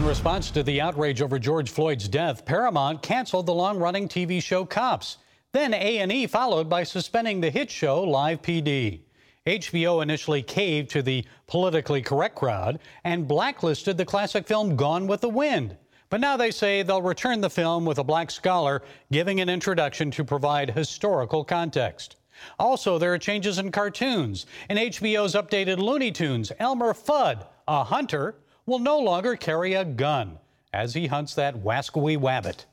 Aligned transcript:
In 0.00 0.06
response 0.06 0.50
to 0.52 0.62
the 0.62 0.80
outrage 0.80 1.20
over 1.20 1.38
George 1.38 1.68
Floyd's 1.68 2.08
death, 2.08 2.46
Paramount 2.46 3.02
canceled 3.02 3.44
the 3.44 3.52
long-running 3.52 4.08
TV 4.08 4.42
show 4.42 4.64
Cops. 4.64 5.18
Then 5.52 5.74
A&E 5.74 6.26
followed 6.26 6.70
by 6.70 6.84
suspending 6.84 7.38
the 7.38 7.50
hit 7.50 7.70
show 7.70 8.02
Live 8.02 8.40
PD. 8.40 9.00
HBO 9.46 10.02
initially 10.02 10.40
caved 10.40 10.88
to 10.92 11.02
the 11.02 11.26
politically 11.46 12.00
correct 12.00 12.34
crowd 12.34 12.78
and 13.04 13.28
blacklisted 13.28 13.98
the 13.98 14.06
classic 14.06 14.46
film 14.46 14.74
Gone 14.74 15.06
with 15.06 15.20
the 15.20 15.28
Wind. 15.28 15.76
But 16.08 16.22
now 16.22 16.34
they 16.38 16.50
say 16.50 16.82
they'll 16.82 17.02
return 17.02 17.42
the 17.42 17.50
film 17.50 17.84
with 17.84 17.98
a 17.98 18.04
black 18.04 18.30
scholar 18.30 18.80
giving 19.12 19.42
an 19.42 19.50
introduction 19.50 20.10
to 20.12 20.24
provide 20.24 20.70
historical 20.70 21.44
context. 21.44 22.16
Also, 22.58 22.96
there 22.96 23.12
are 23.12 23.18
changes 23.18 23.58
in 23.58 23.70
cartoons. 23.70 24.46
In 24.70 24.78
HBO's 24.78 25.34
updated 25.34 25.76
Looney 25.76 26.10
Tunes, 26.10 26.52
Elmer 26.58 26.94
Fudd, 26.94 27.46
a 27.68 27.84
hunter, 27.84 28.36
will 28.70 28.78
no 28.78 29.00
longer 29.00 29.34
carry 29.34 29.74
a 29.74 29.84
gun 29.84 30.38
as 30.72 30.94
he 30.94 31.08
hunts 31.08 31.34
that 31.34 31.56
wascally 31.56 32.16
wabbit. 32.16 32.66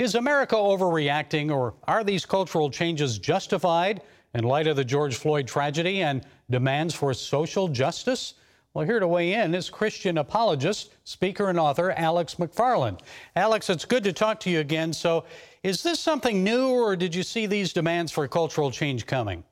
Is 0.00 0.16
America 0.16 0.56
overreacting, 0.56 1.54
or 1.54 1.74
are 1.84 2.02
these 2.02 2.26
cultural 2.26 2.68
changes 2.68 3.18
justified 3.20 4.02
in 4.34 4.42
light 4.42 4.66
of 4.66 4.74
the 4.74 4.84
George 4.84 5.14
Floyd 5.14 5.46
tragedy 5.46 6.02
and 6.02 6.26
demands 6.50 6.92
for 6.92 7.14
social 7.14 7.68
justice? 7.68 8.34
Well, 8.74 8.84
here 8.84 8.98
to 8.98 9.06
weigh 9.06 9.34
in 9.34 9.54
is 9.54 9.70
Christian 9.70 10.18
apologist, 10.18 10.96
speaker, 11.04 11.48
and 11.48 11.60
author 11.60 11.92
Alex 11.92 12.34
McFarland. 12.34 12.98
Alex, 13.36 13.70
it's 13.70 13.84
good 13.84 14.02
to 14.02 14.12
talk 14.12 14.40
to 14.40 14.50
you 14.50 14.58
again. 14.58 14.92
So, 14.92 15.24
is 15.62 15.84
this 15.84 16.00
something 16.00 16.42
new, 16.42 16.70
or 16.70 16.96
did 16.96 17.14
you 17.14 17.22
see 17.22 17.46
these 17.46 17.72
demands 17.72 18.10
for 18.10 18.26
cultural 18.26 18.72
change 18.72 19.06
coming? 19.06 19.44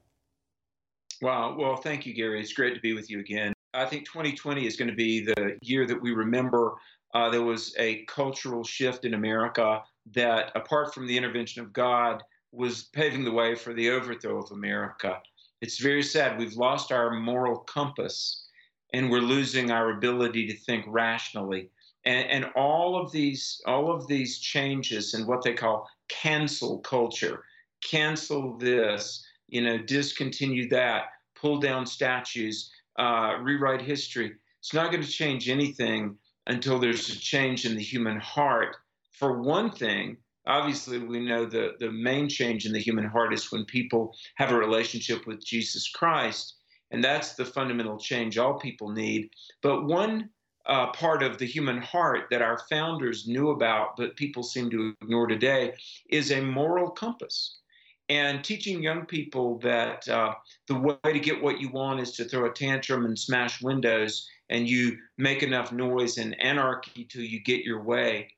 Wow. 1.21 1.55
Well, 1.57 1.77
thank 1.77 2.05
you, 2.05 2.12
Gary. 2.12 2.41
It's 2.41 2.53
great 2.53 2.75
to 2.75 2.81
be 2.81 2.93
with 2.93 3.09
you 3.09 3.21
again. 3.21 3.52
I 3.75 3.87
think 3.87 4.07
2020 4.07 4.67
is 4.67 4.77
going 4.77 4.91
to 4.91 4.95
be 4.95 5.25
the 5.25 5.59
year 5.62 5.87
that 5.87 6.01
we 6.01 6.12
remember 6.12 6.75
uh, 7.15 7.31
there 7.31 7.43
was 7.43 7.75
a 7.79 8.05
cultural 8.05 8.65
shift 8.65 9.05
in 9.05 9.15
America 9.15 9.83
that, 10.15 10.51
apart 10.55 10.95
from 10.95 11.06
the 11.06 11.17
intervention 11.17 11.62
of 11.62 11.73
God, 11.73 12.23
was 12.53 12.84
paving 12.95 13.25
the 13.25 13.33
way 13.33 13.55
for 13.55 13.73
the 13.73 13.91
overthrow 13.91 14.43
of 14.43 14.50
America. 14.50 15.20
It's 15.61 15.78
very 15.78 16.03
sad. 16.03 16.39
We've 16.39 16.56
lost 16.56 16.93
our 16.93 17.11
moral 17.11 17.59
compass 17.61 18.47
and 18.93 19.11
we're 19.11 19.20
losing 19.20 19.70
our 19.70 19.91
ability 19.91 20.47
to 20.48 20.56
think 20.56 20.84
rationally. 20.89 21.70
And, 22.05 22.28
and 22.28 22.53
all 22.56 23.00
of 23.00 23.12
these 23.12 23.61
all 23.67 23.93
of 23.93 24.06
these 24.09 24.39
changes 24.39 25.15
in 25.15 25.27
what 25.27 25.43
they 25.43 25.55
call 25.55 25.89
cancel 26.09 26.78
culture, 26.81 27.45
cancel 27.83 28.59
this, 28.59 29.25
you 29.48 29.62
know, 29.62 29.78
discontinue 29.78 30.69
that, 30.70 31.05
pull 31.37 31.59
down 31.59 31.87
statues, 31.87 32.70
uh, 32.98 33.37
rewrite 33.41 33.83
history. 33.83 34.33
It's 34.61 34.75
not 34.75 34.91
going 34.91 35.03
to 35.03 35.09
change 35.09 35.48
anything 35.48 36.17
until 36.47 36.79
there's 36.79 37.09
a 37.09 37.19
change 37.19 37.65
in 37.65 37.77
the 37.77 37.83
human 37.83 38.19
heart. 38.19 38.77
For 39.12 39.41
one 39.41 39.71
thing, 39.71 40.17
obviously, 40.47 40.99
we 40.99 41.21
know 41.21 41.47
the, 41.47 41.73
the 41.79 41.91
main 41.91 42.29
change 42.29 42.67
in 42.67 42.73
the 42.73 42.81
human 42.81 43.05
heart 43.05 43.33
is 43.33 43.51
when 43.51 43.65
people 43.65 44.15
have 44.37 44.51
a 44.51 44.57
relationship 44.57 45.27
with 45.27 45.45
Jesus 45.45 45.89
Christ. 45.89 46.55
And 46.91 47.03
that's 47.03 47.34
the 47.34 47.45
fundamental 47.45 47.99
change 47.99 48.39
all 48.39 48.59
people 48.59 48.91
need. 48.91 49.31
But 49.62 49.84
one 49.84 50.31
uh, 50.67 50.93
part 50.93 51.23
of 51.23 51.39
the 51.39 51.47
human 51.47 51.81
heart 51.81 52.27
that 52.31 52.43
our 52.43 52.59
founders 52.71 53.27
knew 53.27 53.51
about, 53.51 53.97
but 53.97 54.17
people 54.17 54.43
seem 54.43 54.71
to 54.71 54.95
ignore 55.03 55.27
today, 55.27 55.75
is 56.11 56.31
a 56.31 56.41
moral 56.41 56.91
compass 56.91 57.62
and 58.08 58.42
teaching 58.45 58.83
young 58.83 59.06
people 59.06 59.58
that 59.61 60.06
uh, 60.08 60.34
the 60.69 60.75
way 60.75 61.12
to 61.12 61.20
get 61.20 61.42
what 61.42 61.61
you 61.61 61.70
want 61.70 62.00
is 62.00 62.12
to 62.12 62.25
throw 62.25 62.47
a 62.47 62.53
tantrum 62.53 63.05
and 63.05 63.19
smash 63.19 63.62
windows 63.62 64.28
and 64.50 64.69
you 64.69 64.98
make 65.17 65.42
enough 65.42 65.72
noise 65.72 66.19
and 66.19 66.39
anarchy 66.41 67.05
till 67.05 67.22
you 67.22 67.41
get 67.41 67.64
your 67.64 67.83
way. 67.83 68.28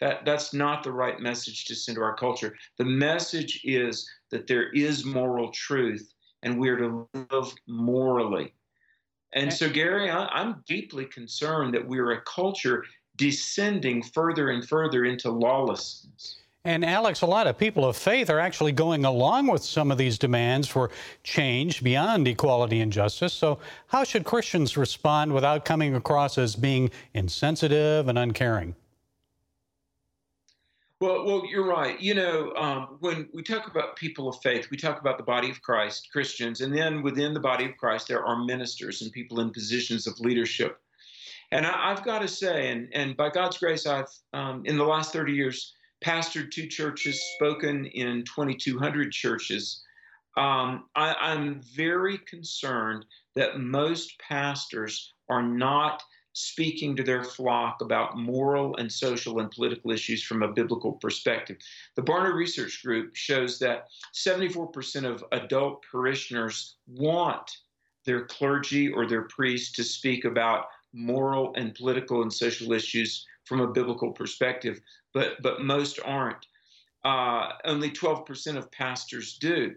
That 0.00 0.24
that's 0.24 0.52
not 0.52 0.82
the 0.82 0.92
right 0.92 1.18
message 1.20 1.64
to 1.66 1.74
send 1.74 1.96
to 1.96 2.02
our 2.02 2.16
culture. 2.16 2.54
The 2.78 2.84
message 2.84 3.60
is 3.64 4.08
that 4.30 4.46
there 4.46 4.70
is 4.70 5.04
moral 5.04 5.50
truth 5.52 6.12
and 6.42 6.58
we're 6.58 6.76
to 6.76 7.08
live 7.14 7.54
morally. 7.66 8.54
And 9.32 9.52
so 9.52 9.68
gary 9.68 10.10
I, 10.10 10.26
i'm 10.26 10.62
deeply 10.68 11.06
concerned 11.06 11.74
that 11.74 11.88
we're 11.88 12.12
a 12.12 12.20
culture 12.22 12.84
descending 13.16 14.02
further 14.02 14.50
and 14.50 14.66
further 14.68 15.04
into 15.04 15.30
lawlessness 15.30 16.36
and 16.66 16.82
Alex, 16.82 17.20
a 17.20 17.26
lot 17.26 17.46
of 17.46 17.58
people 17.58 17.84
of 17.84 17.94
faith 17.94 18.30
are 18.30 18.40
actually 18.40 18.72
going 18.72 19.04
along 19.04 19.48
with 19.48 19.62
some 19.62 19.90
of 19.90 19.98
these 19.98 20.18
demands 20.18 20.66
for 20.66 20.90
change 21.22 21.84
beyond 21.84 22.26
equality 22.26 22.80
and 22.80 22.90
justice. 22.90 23.34
So, 23.34 23.58
how 23.88 24.02
should 24.02 24.24
Christians 24.24 24.76
respond 24.76 25.34
without 25.34 25.66
coming 25.66 25.94
across 25.94 26.38
as 26.38 26.56
being 26.56 26.90
insensitive 27.12 28.08
and 28.08 28.18
uncaring? 28.18 28.74
Well, 31.00 31.26
well, 31.26 31.42
you're 31.46 31.66
right. 31.66 32.00
You 32.00 32.14
know, 32.14 32.54
um, 32.54 32.96
when 33.00 33.28
we 33.34 33.42
talk 33.42 33.66
about 33.66 33.96
people 33.96 34.26
of 34.26 34.40
faith, 34.40 34.68
we 34.70 34.78
talk 34.78 34.98
about 34.98 35.18
the 35.18 35.24
body 35.24 35.50
of 35.50 35.60
Christ, 35.60 36.08
Christians, 36.10 36.62
and 36.62 36.74
then 36.74 37.02
within 37.02 37.34
the 37.34 37.40
body 37.40 37.66
of 37.66 37.76
Christ, 37.76 38.08
there 38.08 38.24
are 38.24 38.42
ministers 38.42 39.02
and 39.02 39.12
people 39.12 39.40
in 39.40 39.50
positions 39.50 40.06
of 40.06 40.18
leadership. 40.20 40.80
And 41.50 41.66
I, 41.66 41.90
have 41.90 42.04
got 42.04 42.20
to 42.20 42.28
say, 42.28 42.70
and, 42.70 42.88
and 42.94 43.16
by 43.18 43.28
God's 43.28 43.58
grace, 43.58 43.86
I've 43.86 44.08
um, 44.32 44.62
in 44.64 44.78
the 44.78 44.84
last 44.84 45.12
30 45.12 45.32
years 45.32 45.74
pastored 46.04 46.50
two 46.50 46.66
churches, 46.66 47.20
spoken 47.34 47.86
in 47.86 48.24
2,200 48.24 49.10
churches. 49.10 49.82
Um, 50.36 50.84
I, 50.94 51.14
I'm 51.18 51.60
very 51.74 52.18
concerned 52.18 53.06
that 53.34 53.58
most 53.58 54.18
pastors 54.18 55.14
are 55.30 55.42
not 55.42 56.02
speaking 56.34 56.96
to 56.96 57.04
their 57.04 57.22
flock 57.22 57.80
about 57.80 58.18
moral 58.18 58.76
and 58.76 58.90
social 58.90 59.38
and 59.38 59.50
political 59.50 59.92
issues 59.92 60.22
from 60.22 60.42
a 60.42 60.52
biblical 60.52 60.92
perspective. 60.92 61.56
The 61.94 62.02
Barna 62.02 62.34
Research 62.34 62.82
Group 62.84 63.14
shows 63.14 63.58
that 63.60 63.86
74% 64.12 65.04
of 65.04 65.24
adult 65.30 65.84
parishioners 65.90 66.76
want 66.88 67.50
their 68.04 68.26
clergy 68.26 68.92
or 68.92 69.06
their 69.06 69.22
priest 69.22 69.76
to 69.76 69.84
speak 69.84 70.24
about 70.24 70.66
moral 70.92 71.54
and 71.56 71.74
political 71.74 72.22
and 72.22 72.32
social 72.32 72.72
issues 72.72 73.24
from 73.44 73.60
a 73.60 73.72
biblical 73.72 74.12
perspective, 74.12 74.80
but 75.12 75.42
but 75.42 75.62
most 75.62 75.98
aren't. 76.04 76.46
Uh, 77.04 77.52
only 77.66 77.90
12% 77.90 78.56
of 78.56 78.72
pastors 78.72 79.36
do. 79.36 79.74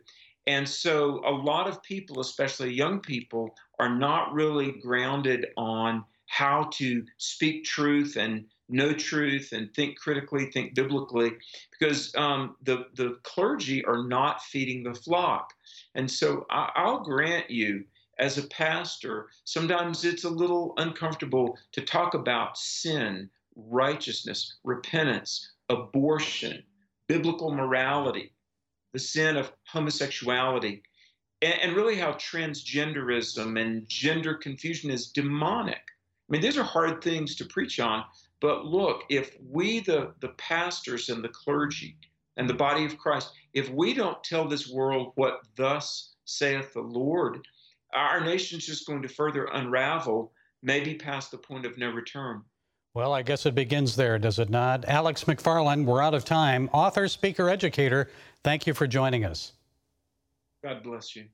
And 0.47 0.67
so 0.67 1.21
a 1.25 1.31
lot 1.31 1.67
of 1.67 1.83
people, 1.83 2.21
especially 2.21 2.73
young 2.73 3.01
people, 3.01 3.53
are 3.79 3.93
not 3.93 4.33
really 4.33 4.71
grounded 4.81 5.47
on 5.57 6.05
how 6.27 6.69
to 6.73 7.05
speak 7.17 7.65
truth 7.65 8.15
and 8.15 8.45
know 8.69 8.93
truth 8.93 9.49
and 9.51 9.73
think 9.73 9.97
critically, 9.97 10.49
think 10.51 10.73
biblically, 10.73 11.31
because 11.77 12.15
um, 12.15 12.55
the, 12.63 12.85
the 12.95 13.17
clergy 13.23 13.83
are 13.83 14.07
not 14.07 14.41
feeding 14.41 14.83
the 14.83 14.93
flock. 14.93 15.53
And 15.95 16.09
so 16.09 16.45
I, 16.49 16.71
I'll 16.75 17.03
grant 17.03 17.49
you, 17.49 17.83
as 18.19 18.37
a 18.37 18.47
pastor, 18.47 19.27
sometimes 19.43 20.03
it's 20.03 20.23
a 20.23 20.29
little 20.29 20.73
uncomfortable 20.77 21.57
to 21.73 21.81
talk 21.81 22.13
about 22.13 22.57
sin 22.57 23.29
righteousness, 23.57 24.57
repentance, 24.63 25.53
abortion, 25.69 26.63
biblical 27.07 27.53
morality, 27.53 28.33
the 28.93 28.99
sin 28.99 29.35
of 29.35 29.51
homosexuality, 29.65 30.83
and, 31.41 31.59
and, 31.61 31.75
really 31.75 31.95
how 31.95 32.13
transgenderism 32.13 33.59
and 33.59 33.87
gender 33.87 34.35
confusion 34.35 34.89
is 34.89 35.09
demonic. 35.09 35.75
I 35.77 36.29
mean, 36.29 36.41
these 36.41 36.57
are 36.57 36.63
hard 36.63 37.03
things 37.03 37.35
to 37.35 37.45
preach 37.45 37.79
on, 37.79 38.03
but 38.41 38.65
look, 38.65 39.03
if 39.09 39.35
we, 39.49 39.79
the, 39.79 40.13
the 40.19 40.29
pastors 40.29 41.09
and 41.09 41.23
the 41.23 41.29
clergy 41.29 41.97
and 42.37 42.49
the 42.49 42.53
body 42.53 42.85
of 42.85 42.97
Christ, 42.97 43.31
if 43.53 43.69
we 43.69 43.93
don't 43.93 44.23
tell 44.23 44.47
this 44.47 44.69
world 44.69 45.13
what 45.15 45.41
thus 45.55 46.13
saith 46.25 46.73
the 46.73 46.81
Lord, 46.81 47.39
our 47.93 48.23
nation's 48.23 48.65
just 48.65 48.85
going 48.85 49.01
to 49.01 49.07
further 49.07 49.45
unravel, 49.45 50.33
maybe 50.61 50.95
past 50.95 51.31
the 51.31 51.37
point 51.37 51.65
of 51.65 51.77
no 51.77 51.89
return. 51.89 52.43
Well, 52.97 53.13
I 53.13 53.21
guess 53.21 53.45
it 53.45 53.53
begins 53.53 53.95
there, 53.95 54.17
does 54.17 54.39
it 54.39 54.49
not? 54.49 54.83
Alex 54.85 55.25
McFarland, 55.25 55.85
we're 55.85 56.01
out 56.01 56.15
of 56.15 56.25
time. 56.25 56.67
Author, 56.73 57.07
speaker, 57.07 57.47
educator, 57.47 58.09
thank 58.43 58.65
you 58.65 58.73
for 58.73 58.87
joining 58.87 59.23
us. 59.23 59.53
God 60.63 60.81
bless 60.81 61.15
you. 61.15 61.25